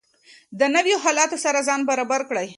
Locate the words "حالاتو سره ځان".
1.03-1.81